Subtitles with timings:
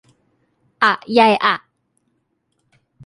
[0.83, 1.55] อะไยอ่ะ